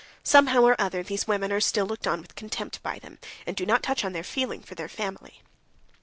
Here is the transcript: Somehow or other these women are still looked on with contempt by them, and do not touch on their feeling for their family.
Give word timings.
Somehow 0.23 0.63
or 0.63 0.75
other 0.81 1.03
these 1.03 1.27
women 1.27 1.51
are 1.51 1.59
still 1.61 1.85
looked 1.85 2.07
on 2.07 2.21
with 2.23 2.33
contempt 2.33 2.81
by 2.81 2.97
them, 2.97 3.19
and 3.45 3.55
do 3.55 3.67
not 3.67 3.83
touch 3.83 4.03
on 4.03 4.13
their 4.13 4.23
feeling 4.23 4.63
for 4.63 4.73
their 4.73 4.89
family. 4.89 5.43